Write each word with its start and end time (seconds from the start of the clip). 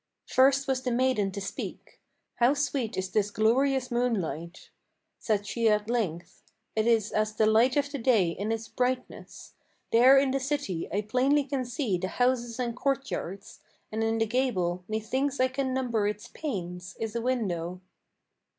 First 0.25 0.67
was 0.67 0.81
the 0.81 0.89
maiden 0.89 1.29
to 1.31 1.39
speak: 1.39 1.99
"How 2.37 2.55
sweet 2.55 2.97
is 2.97 3.11
this 3.11 3.29
glorious 3.29 3.91
moonlight!" 3.91 4.71
Said 5.19 5.45
she 5.45 5.69
at 5.69 5.91
length: 5.91 6.41
"It 6.75 6.87
is 6.87 7.11
as 7.11 7.35
the 7.35 7.45
light 7.45 7.77
of 7.77 7.91
the 7.91 7.99
day 7.99 8.29
in 8.29 8.51
its 8.51 8.67
brightness. 8.67 9.53
There 9.91 10.17
in 10.17 10.31
the 10.31 10.39
city 10.39 10.91
I 10.91 11.01
plainly 11.03 11.43
can 11.43 11.65
see 11.65 11.99
the 11.99 12.07
houses 12.07 12.59
and 12.59 12.75
courtyards, 12.75 13.59
And 13.91 14.03
in 14.03 14.17
the 14.17 14.25
gable 14.25 14.83
methinks 14.87 15.39
I 15.39 15.49
can 15.49 15.71
number 15.71 16.07
its 16.07 16.29
panes 16.29 16.97
is 16.99 17.15
a 17.15 17.21
window." 17.21 17.79